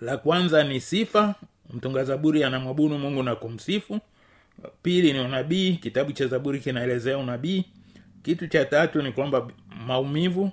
La 0.00 0.16
kwanza 0.16 0.64
ni 0.64 0.80
sifa. 0.80 1.34
Mtunga 1.74 2.04
zaburi 2.04 2.44
anamwabudu 2.44 2.98
mungu 2.98 3.22
na 3.22 3.34
kumsifu. 3.36 4.00
Pili 4.82 5.12
ni 5.12 5.20
unabii. 5.20 5.72
Kitabu 5.76 6.12
cha 6.12 6.26
zaburi 6.26 6.60
kinaelezea 6.60 7.18
unabii. 7.18 7.64
Kitu 8.22 8.46
cha 8.46 8.64
tatu 8.64 9.02
ni 9.02 9.12
kwamba 9.12 9.48
maumivu 9.86 10.50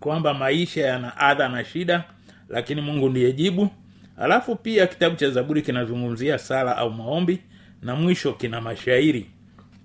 kwamba 0.00 0.34
maisha 0.34 0.86
yana 0.86 1.16
adha 1.16 1.48
na 1.48 1.64
shida 1.64 2.04
lakini 2.48 2.80
mungu 2.80 3.08
ndiye 3.08 3.32
jibu. 3.32 3.68
Alafu 4.16 4.56
pia 4.56 4.86
kitabu 4.86 5.16
cha 5.16 5.30
zaburi 5.30 5.62
kinazungumzia 5.62 6.38
sala 6.38 6.76
au 6.76 6.90
maombi 6.90 7.38
na 7.82 7.96
mwisho 7.96 8.32
kina 8.32 8.60
mashairi. 8.60 9.30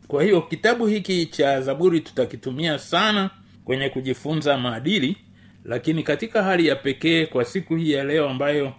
Kwa 0.07 0.23
hiyo 0.23 0.41
kitabu 0.41 0.85
hiki 0.87 1.25
cha 1.25 1.61
zaburi 1.61 1.99
tutakitumia 1.99 2.79
sana 2.79 3.29
kwenye 3.67 3.89
kujifunza 3.89 4.57
maadili 4.57 5.17
lakini 5.65 6.03
katika 6.03 6.43
hali 6.43 6.67
ya 6.67 6.75
pekee 6.75 7.25
kwa 7.25 7.45
siku 7.45 7.75
hii 7.75 7.91
ya 7.91 8.03
leo 8.03 8.29
ambayo 8.29 8.73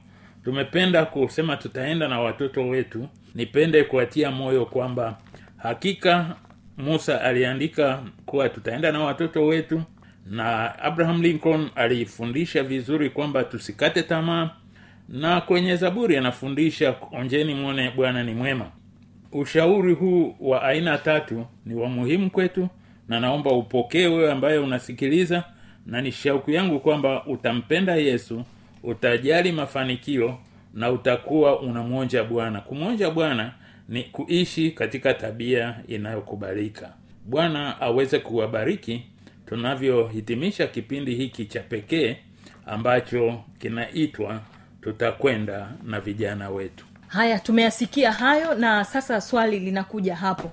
tumependa 0.44 1.04
kusema 1.04 1.56
tutaenda 1.56 2.08
na 2.08 2.20
watoto 2.20 2.68
wetu 2.68 3.08
nipende 3.34 3.84
kuatia 3.84 4.30
moyo 4.30 4.66
kwamba 4.66 5.18
hakika 5.56 6.36
musa 6.78 7.20
aliandika 7.20 8.02
kuwa 8.26 8.48
tutaenda 8.48 8.92
na 8.92 9.00
watoto 9.00 9.46
wetu 9.46 9.82
na 10.26 10.78
abraham 10.78 11.22
lincoln 11.22 11.68
alifundisha 11.74 12.62
vizuri 12.62 13.10
kwamba 13.10 13.44
tusikate 13.44 14.02
tamaa 14.02 14.50
na 15.08 15.40
kwenye 15.40 15.76
zaburi 15.76 16.16
anafundisha 16.16 16.94
onjeni 17.12 17.54
mwone 17.54 17.90
bwana 17.96 18.22
ni 18.24 18.34
mwema. 18.34 18.70
Ushauri 19.32 19.94
huu 19.94 20.36
wa 20.40 20.62
aina 20.62 20.98
tatu 20.98 21.46
ni 21.66 21.74
wa 21.74 21.88
muhimu 21.88 22.30
kwetu 22.30 22.68
na 23.08 23.20
naomba 23.20 23.50
upokee 23.50 24.06
wewe 24.06 24.32
ambaye 24.32 24.58
unasikiliza 24.58 25.44
na 25.86 26.00
ni 26.00 26.12
shauku 26.12 26.50
yangu 26.50 26.80
kwamba 26.80 27.26
utampenda 27.26 27.94
yesu 27.96 28.44
utajali 28.82 29.52
mafanikio 29.52 30.38
na 30.74 30.90
utakuwa 30.92 31.60
unamwonja 31.60 32.24
bwana. 32.24 32.60
Kumwonja 32.60 33.10
bwana 33.10 33.52
ni 33.88 34.02
kuishi 34.04 34.70
katika 34.70 35.14
tabia 35.14 35.74
inayokubalika. 35.88 36.92
Bwana 37.26 37.80
aweze 37.80 38.18
kuwabariki. 38.18 39.02
Tunavyohitimisha 39.46 40.66
kipindi 40.66 41.14
hiki 41.14 41.44
cha 41.44 41.60
pekee 41.60 42.16
ambacho 42.66 43.40
kinaitwa 43.58 44.40
tutakwenda 44.82 45.68
na 45.84 46.00
vijana 46.00 46.50
wetu. 46.50 46.84
Haya 47.08 47.38
tumeyasikia 47.38 48.12
hayo 48.12 48.54
na 48.54 48.84
sasa 48.84 49.20
swali 49.20 49.58
linakuja 49.60 50.16
hapo 50.16 50.52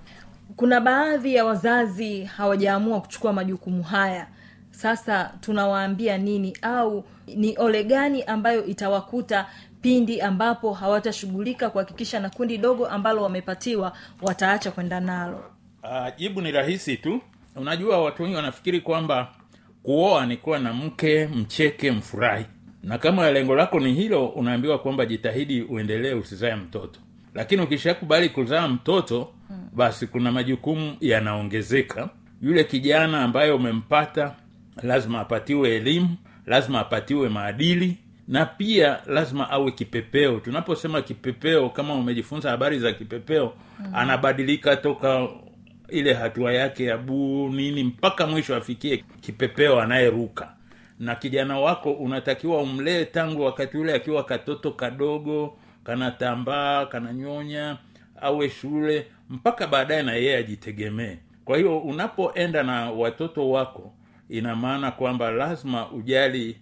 kuna 0.56 0.82
baadhi 0.82 1.36
ya 1.36 1.46
wazazi 1.46 2.24
hawajaamua 2.24 3.02
kuchukua 3.02 3.34
majukumu 3.34 3.84
haya. 3.84 4.28
Sasa 4.72 5.34
tunawaambia 5.42 6.18
nini? 6.18 6.58
Au 6.62 7.04
ni 7.28 7.58
ole 7.58 7.84
gani 7.84 8.24
ambayo 8.24 8.66
itawakuta 8.66 9.48
pindi 9.82 10.22
ambapo 10.22 10.74
hawatashughulika 10.74 11.70
kuhakikisha 11.70 12.20
na 12.20 12.30
kundi 12.30 12.58
dogo 12.58 12.88
ambalo 12.88 13.24
wamepatiwa 13.24 13.94
wataacha 14.22 14.72
kwenda 14.72 15.00
nalo? 15.00 15.44
Uh, 15.84 16.16
jibu 16.18 16.42
ni 16.42 16.52
rahisi 16.52 16.98
tu. 16.98 17.22
Unajua 17.56 18.02
watu 18.04 18.24
wengi 18.24 18.36
wanafikiri 18.36 18.82
kwamba 18.82 19.32
kuoa 19.84 20.26
ni 20.26 20.38
kuwa 20.38 20.60
na 20.60 20.74
mke 20.74 21.28
mcheke 21.28 21.92
mfurahi. 21.92 22.46
Na 22.84 22.98
kama 22.98 23.32
lengo 23.32 23.56
lako 23.56 23.80
ni 23.80 23.94
hilo 23.94 24.28
unaambiwa 24.28 24.80
kwamba 24.80 25.06
jitahidi 25.06 25.62
uendelee 25.62 26.14
usizae 26.14 26.56
mtoto 26.56 27.00
lakini 27.36 27.62
ukishakubali 27.62 28.30
kuzaa 28.30 28.68
mtoto 28.68 29.34
basi 29.74 30.08
kuna 30.08 30.32
majukumu 30.32 30.98
yanaongezeka 31.02 32.10
yule 32.42 32.64
kijana 32.64 33.24
ambaye 33.24 33.52
umempata 33.52 34.36
lazima 34.84 35.20
apatiwe 35.20 35.76
elimu 35.76 36.10
lazima 36.46 36.80
apatiwe 36.80 37.30
maadili 37.30 37.98
na 38.28 38.46
pia 38.46 39.00
lazima 39.08 39.50
awe 39.50 39.72
kipepeo 39.72 40.40
tunaposema 40.40 41.02
kipepeo 41.02 41.70
kama 41.70 41.94
umejifunza 41.94 42.50
habari 42.50 42.80
za 42.80 42.94
kipepeo 42.94 43.54
mm. 43.80 43.86
anabadilika 43.94 44.76
toka 44.76 45.28
ile 45.90 46.14
hatua 46.14 46.54
yake 46.54 46.84
ya 46.86 46.98
buu 46.98 47.50
nini 47.50 47.84
mpaka 47.84 48.28
mwisho 48.28 48.56
afikie 48.56 49.04
kipepeo 49.22 49.82
anayeruka 49.82 50.54
na 51.00 51.16
kijana 51.16 51.60
wako 51.60 51.92
unatakiwa 51.94 52.62
umlee 52.62 53.06
tangu 53.06 53.42
wakati 53.42 53.78
ule 53.78 53.94
akiwa 53.94 54.24
katoto 54.24 54.72
kadogo 54.72 55.58
kanatambaa 55.86 56.86
kananyonya 56.86 57.78
awe 58.22 58.50
shule 58.50 59.08
mpaka 59.30 59.68
baadaye 59.68 60.04
na 60.04 60.14
yeye 60.14 60.38
ajitegemee. 60.38 61.18
Kwa 61.46 61.58
hiyo 61.58 61.78
unapoenda 61.80 62.64
na 62.64 62.92
watoto 62.92 63.50
wako 63.50 63.94
ina 64.30 64.56
maana 64.56 64.92
kwamba 64.92 65.32
lazima 65.32 65.92
ujali 65.92 66.58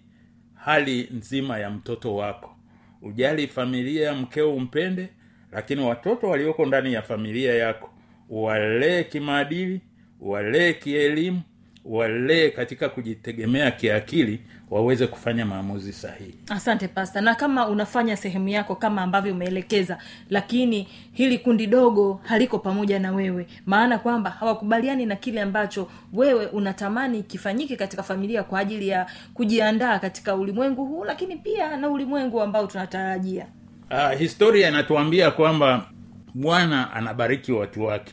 hali 0.54 1.08
nzima 1.12 1.58
ya 1.58 1.70
mtoto 1.70 2.16
wako. 2.16 2.56
Ujali 3.02 3.46
familia 3.46 4.14
mkeo 4.14 4.54
umpende 4.54 5.08
lakini 5.52 5.80
watoto 5.82 6.28
walioko 6.28 6.66
ndani 6.66 6.92
ya 6.92 7.02
familia 7.02 7.54
yako 7.54 7.90
walee 8.30 9.02
kimaadili 9.04 9.80
walee 10.20 10.72
kielimu 10.72 11.42
walee 11.84 12.50
katika 12.50 12.88
kujitegemea 12.88 13.70
kiakili 13.70 14.40
waweze 14.74 15.06
kufanya 15.06 15.46
maamuzi 15.46 15.92
sahihi. 15.92 16.34
Asante 16.48 16.88
pasta 16.88 17.20
na 17.20 17.34
kama 17.34 17.68
unafanya 17.68 18.16
sehemu 18.16 18.48
yako 18.48 18.74
kama 18.76 19.02
ambavyo 19.02 19.32
umeelekeza 19.32 19.98
lakini 20.30 20.88
hili 21.12 21.38
kundi 21.38 21.66
dogo 21.66 22.20
haliko 22.24 22.58
pamoja 22.58 22.98
na 22.98 23.12
wewe. 23.12 23.46
Maana 23.66 23.98
kwamba 23.98 24.30
hawakubaliani 24.30 25.06
na 25.06 25.16
kile 25.16 25.40
ambacho 25.40 25.88
wewe 26.12 26.46
unatamani 26.46 27.22
kifanyike 27.22 27.76
katika 27.76 28.02
familia 28.02 28.42
kwa 28.42 28.58
ajili 28.60 28.88
ya 28.88 29.06
kujiandaa 29.34 29.98
katika 29.98 30.34
ulimwengu 30.34 30.84
huu 30.86 31.04
lakini 31.04 31.36
pia 31.36 31.76
na 31.76 31.88
ulimwengu 31.88 32.40
ambao 32.42 32.66
tunatarajia. 32.66 33.46
Uh, 33.90 34.18
historia 34.18 34.68
inatuambia 34.68 35.30
kwamba 35.30 35.86
bwana 36.34 36.92
anabariki 36.92 37.52
watu 37.52 37.84
wake. 37.84 38.12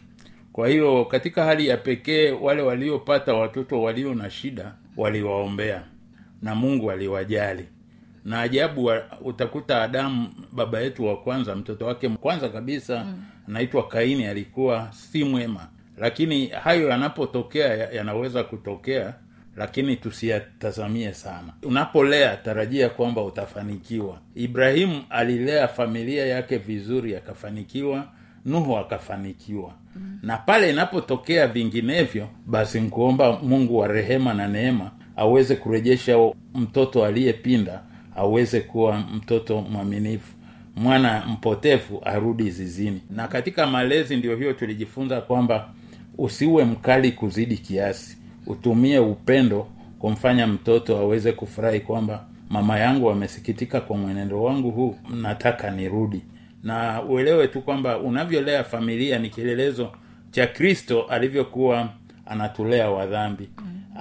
Kwa 0.54 0.68
hiyo 0.68 1.06
katika 1.06 1.44
hali 1.44 1.68
ya 1.68 1.78
pekee 1.78 2.32
wale 2.32 2.62
waliopata 2.62 3.34
watoto 3.34 3.82
walio 3.82 4.14
na 4.16 4.30
shida 4.30 4.76
waliwaombea 4.98 5.84
na 6.42 6.56
mungu 6.56 6.92
aliwajali. 6.92 7.66
Na 8.26 8.42
ajabu 8.42 8.86
wa- 8.86 9.04
utakuta 9.22 9.82
adamu 9.84 10.28
baba 10.52 10.80
yetu 10.80 11.06
wa 11.06 11.18
kwanza 11.18 11.56
mtoto 11.56 11.86
wake 11.86 12.10
kwanza 12.10 12.50
kabisa 12.50 13.06
anaitwa 13.48 13.88
kaini 13.88 14.26
alikuwa 14.26 14.88
si 14.92 15.24
mwema. 15.24 15.68
Lakini 15.98 16.48
hayo 16.48 16.90
yanapotokea 16.90 17.68
yanaweza 17.76 18.44
kutokea 18.44 19.14
lakini 19.58 19.96
tusiyatazamie 19.96 21.14
sana. 21.14 21.54
Unapolea 21.64 22.38
tarajia 22.38 22.90
kwamba 22.90 23.24
utafanikiwa. 23.24 24.18
Ibrahimu 24.36 25.04
alilea 25.10 25.68
familia 25.68 26.26
yake 26.26 26.58
vizuri 26.58 27.16
akafanikiwa 27.16 28.08
nuhu 28.46 28.78
akafanikiwa. 28.78 29.74
Mm. 29.96 30.20
na 30.24 30.38
pale 30.38 30.70
inapotokea 30.70 31.48
vinginevyo 31.48 32.28
basi 32.46 32.80
nkuomba 32.82 33.40
mungu 33.40 33.78
wa 33.78 33.88
rehema 33.88 34.34
na 34.34 34.48
neema 34.48 34.92
aweze 35.22 35.56
kurejesha 35.56 36.18
mtoto 36.56 37.06
aliyepinda 37.06 37.82
aweze 38.16 38.62
kuwa 38.62 38.98
mtoto 39.16 39.62
mwaminifu 39.62 40.34
mwana 40.76 41.26
mpotefu 41.30 42.02
arudi 42.06 42.52
zizini. 42.52 43.02
Na 43.10 43.28
katika 43.28 43.68
malezi 43.68 44.16
ndio 44.16 44.36
hiyo 44.36 44.54
tulijifunza 44.54 45.22
kwamba 45.22 45.70
usiwe 46.18 46.66
mkali 46.66 47.12
kuzidi 47.12 47.58
kiasi. 47.58 48.18
Utumie 48.48 49.00
upendo 49.00 49.68
kumfanya 50.00 50.48
mtoto 50.48 50.98
aweze 50.98 51.32
kufurahi 51.32 51.80
kwamba 51.80 52.26
mama 52.50 52.80
yangu 52.80 53.10
amesikitika 53.12 53.82
kwa 53.82 53.98
mwenendo 53.98 54.44
wangu 54.44 54.72
huu 54.72 54.96
nataka 55.22 55.72
nirudi. 55.72 56.22
Na 56.64 57.04
uelewe 57.04 57.48
tu 57.48 57.62
kwamba 57.62 58.00
unavyolea 58.00 58.64
familia 58.64 59.20
ni 59.20 59.30
kielelezo 59.30 59.92
cha 60.32 60.48
kristo 60.48 61.02
alivyokuwa 61.04 61.90
anatulea 62.26 62.90
wadhambi 62.90 63.50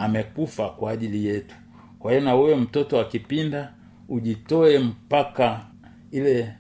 amekufa 0.01 0.69
kwa 0.69 0.91
ajili 0.91 1.27
yetu. 1.27 1.55
Kwa 1.99 2.11
hiyo 2.13 2.25
na 2.25 2.35
wewe 2.35 2.57
mtoto 2.57 3.01
akipinda 3.01 3.73
ujitoe 4.09 4.79
mpaka 4.79 5.61
ile 6.11 6.53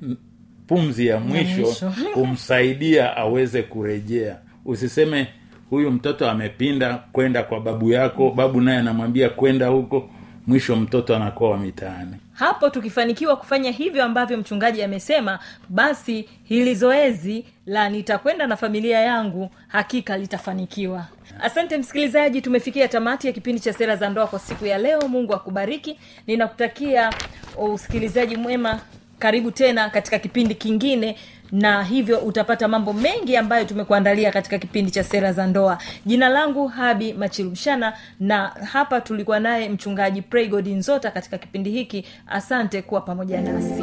pumzi 0.67 1.07
ya 1.07 1.21
mwisho 1.21 1.61
mwisho. 1.63 1.93
kumsaidia 2.15 3.17
aweze 3.17 3.63
kurejea. 3.63 4.39
Usiseme 4.65 5.27
huyu 5.71 5.91
mtoto 5.91 6.31
amepinda 6.31 6.95
kwenda 7.13 7.43
kwa 7.43 7.61
babu 7.61 7.91
yako 7.91 8.31
babu 8.31 8.61
naye 8.61 8.79
anamwambia 8.79 9.29
kwenda 9.29 9.67
huko 9.67 10.11
mwisho 10.47 10.77
mtoto 10.77 11.17
anakuwa 11.17 11.51
wa 11.51 11.59
mitaani 11.59 12.17
hapo 12.41 12.71
tukifanikiwa 12.71 13.37
kufanya 13.37 13.71
hivyo 13.71 14.05
ambavyo 14.05 14.37
mchungaji 14.39 14.83
amesema 14.83 15.39
basi 15.69 16.29
hili 16.45 16.75
zoezi 16.75 17.45
la 17.67 17.89
nitakwenda 17.89 18.47
na 18.47 18.57
familia 18.57 19.01
yangu 19.01 19.51
hakika 19.69 20.19
litafanikiwa. 20.19 21.07
Asante 21.41 21.79
msikilizaji 21.79 22.43
tumefikia 22.43 22.89
tamati 22.89 23.27
ya 23.27 23.33
kipindi 23.33 23.61
cha 23.61 23.73
sera 23.73 23.97
za 23.97 24.09
ndoa 24.09 24.27
kwa 24.27 24.39
siku 24.39 24.67
ya 24.67 24.79
leo. 24.79 25.01
Mungu 25.09 25.35
akubariki. 25.35 25.99
Ninakutakia 26.27 27.11
usikilizaji 27.59 28.37
mwema. 28.37 28.81
Karibu 29.19 29.51
tena 29.51 29.91
katika 29.91 30.19
kipindi 30.19 30.55
kingine 30.55 31.17
na 31.53 31.83
hivyo 31.85 32.19
utapata 32.19 32.69
mambo 32.69 32.93
mengi 32.93 33.37
ambayo 33.37 33.65
tumekuandalia 33.65 34.33
katika 34.33 34.59
kipindi 34.59 34.91
cha 34.91 35.05
sera 35.05 35.33
za 35.33 35.47
ndoa. 35.47 35.79
Jina 36.07 36.29
langu 36.29 36.69
habi 36.69 37.13
machilumshana 37.13 37.93
na 38.21 38.49
hapa 38.49 39.01
tulikuwa 39.01 39.41
naye 39.41 39.69
mchungaji 39.69 40.23
praygod 40.23 40.67
nzota 40.69 41.11
katika 41.11 41.39
kipindi 41.39 41.71
hiki. 41.71 42.05
Asante 42.27 42.83
kuwa 42.83 43.01
pamoja 43.01 43.41
nasi 43.41 43.83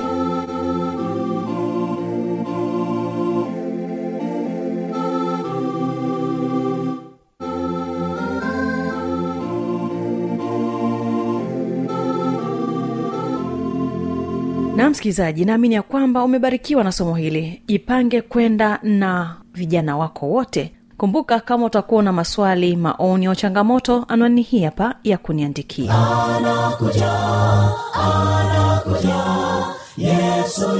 msikilizaji 14.97 15.45
naamini 15.45 15.75
ya 15.75 15.81
kwamba 15.81 16.23
umebarikiwa 16.23 16.83
na 16.83 16.91
somo 16.91 17.15
hili. 17.15 17.61
Jipange 17.67 18.21
kwenda 18.21 18.79
na 18.83 19.35
vijana 19.53 19.97
wako 19.97 20.25
wote. 20.29 20.73
Kumbuka 20.97 21.39
kama 21.39 21.65
utakuwa 21.65 22.03
na 22.03 22.13
maswali 22.13 22.75
maoni 22.75 23.25
au 23.25 23.35
changamoto 23.35 24.05
anwani 24.07 24.41
hii 24.41 24.63
hapa 24.63 24.95
ya 25.03 25.17
kuniandikia. 25.17 25.93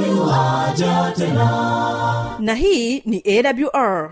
Yuaja 0.08 1.14
tena. 1.18 2.36
Na 2.40 2.54
hii 2.56 3.00
ni 3.06 3.24
awr 3.26 4.12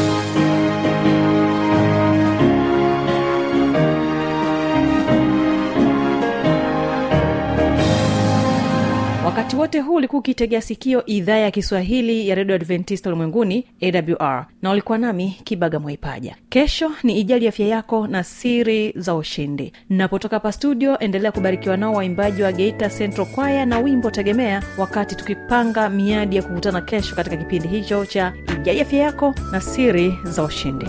wote 9.61 9.79
huu 9.79 9.93
ulikuwa 9.95 10.19
ukitegea 10.19 10.61
sikio 10.61 11.05
idhaa 11.05 11.37
ya 11.37 11.51
kiswahili 11.51 12.29
ya 12.29 12.35
redio 12.35 12.55
adventista 12.55 13.09
ulimwenguni 13.09 13.65
awr 13.81 14.45
na 14.61 14.71
ulikuwa 14.71 14.97
nami 14.97 15.35
kibaga 15.43 15.79
mwaipaja. 15.79 16.35
Kesho 16.49 16.91
ni 17.03 17.19
ijali 17.19 17.47
afya 17.47 17.67
yako 17.67 18.07
na 18.07 18.23
siri 18.23 18.93
za 18.95 19.15
ushindi. 19.15 19.73
Napotoka 19.89 20.35
hapa 20.35 20.51
studio 20.51 20.99
endelea 20.99 21.31
kubarikiwa 21.31 21.77
nao 21.77 21.93
waimbaji 21.93 22.43
wa 22.43 22.51
geita 22.51 22.89
central 22.89 23.27
kwaya 23.27 23.65
na 23.65 23.79
wimbo 23.79 24.11
tegemea 24.11 24.63
wakati 24.77 25.15
tukipanga 25.15 25.89
miadi 25.89 26.35
ya 26.35 26.41
kukutana 26.43 26.81
kesho 26.81 27.15
katika 27.15 27.37
kipindi 27.37 27.67
hicho 27.67 28.05
cha 28.05 28.33
ijali 28.61 28.81
afya 28.81 28.99
yako 28.99 29.35
na 29.51 29.61
siri 29.61 30.13
za 30.23 30.43
ushindi 30.43 30.85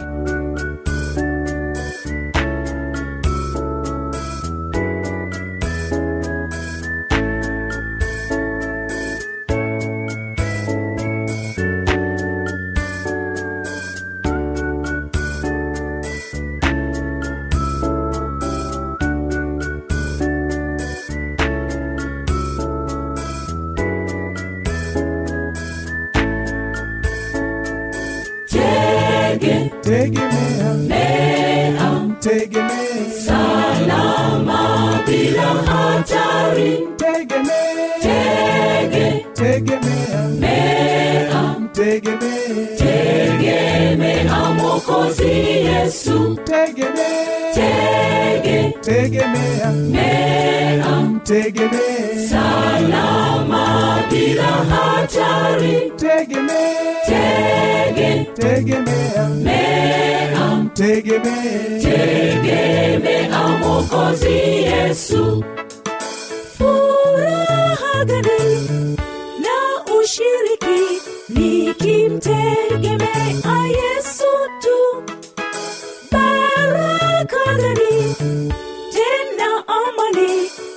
tege 29.38 29.70
tegemea 29.82 30.74
mea 30.88 31.90
tegemea 32.20 33.10
salama 33.26 35.00
bila 35.06 35.48
hatari 35.68 36.78
tegemea 36.96 37.88
tege 38.02 39.24
tegemea 39.34 40.28
mea 40.40 41.54
tegemea 41.72 42.66
tegemea 42.78 44.38
mwokozi 44.58 45.28
yesu. 45.68 46.38
Tegemea 46.44 47.41
tege 47.54 48.72
tegemea 48.80 49.70
mea 49.72 51.20
tegemea 51.24 52.28
salama 52.30 53.64
bila 54.10 54.52
hatari. 54.70 55.92
Tegemea 55.96 56.94
tege 57.08 58.26
tegemea 58.34 59.28
mea 59.28 60.66
tegemea 60.74 61.80
tegemea 61.82 63.48
mwokozi 63.58 64.32
yesu. 64.72 65.44
Furaha 66.58 68.04
gani 68.04 68.96
na 69.44 69.56
ushiriki 70.00 70.80
nikimtegemea 71.28 71.61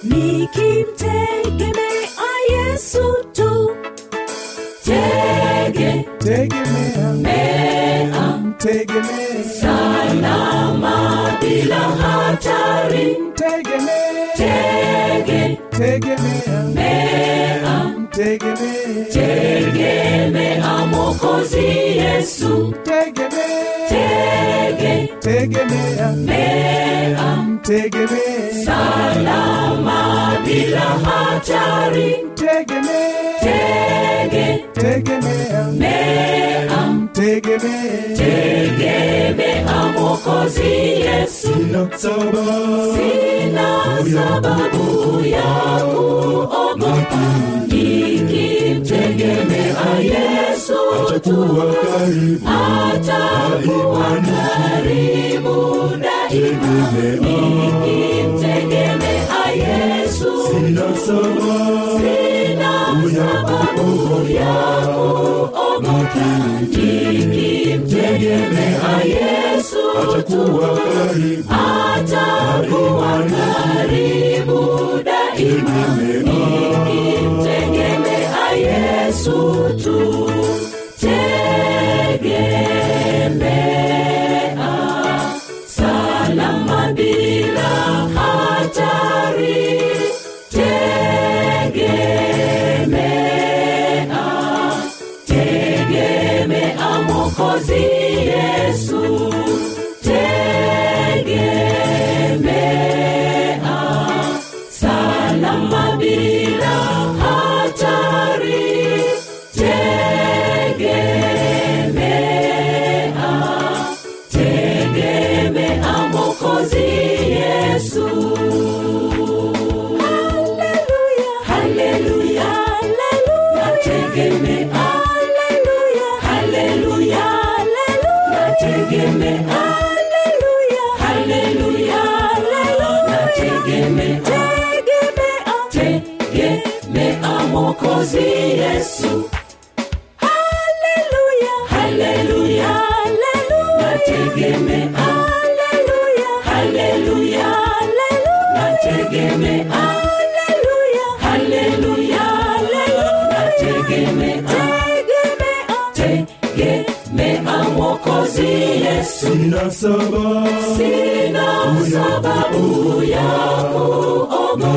amani 0.06 0.40
nikimtegemea 0.40 2.30
yesu 2.50 3.16
tu 3.34 3.76
tege 4.84 6.06
tegemea 6.20 7.14
mea 7.14 8.40
tegemea 8.58 9.44
salama 9.62 11.38
bila 11.42 11.76
hatari. 11.80 13.16
Tegemea 13.36 14.28
tege 14.38 15.58
tegemea 15.72 16.64
mea 16.74 17.94
tegemea 18.12 19.06
tegemea 19.14 20.86
mwokozi 20.92 21.66
yesu. 21.98 22.74
Tegemea 22.84 23.75
tege 23.90 25.10
tegemea 25.20 26.12
mea 26.12 27.46
tegemea 27.64 28.66
salama 28.66 30.00
bila 30.46 30.80
hatari 31.06 32.16
tegemea 32.36 33.40
tege 33.46 34.66
tegemea 34.74 35.64
mea 35.80 37.08
tegemea 37.14 38.18
tegemea 38.18 39.78
mwokozi 39.98 40.74
yesu 41.08 41.54
sina 42.96 43.70
sababu 44.14 45.26
ya 45.26 45.52
kuogopa 45.86 47.26
nikimtegemea 49.26 50.00
yesu. 50.00 50.78
Tu 51.24 51.38
atakuwa 52.46 54.10
karibu 54.26 55.58
daima. 56.02 56.76
Nikimtegemea 57.22 59.42
yesu. 59.56 60.32
Sina 60.52 60.88
sababu. 61.06 62.06
Ya 63.10 63.32
kuogopa. 64.86 66.28
Nikimtegemea 66.62 68.94
yesu. 69.06 69.84
Tu 70.28 70.42
atakuwa 71.50 73.14
karibu 73.24 74.62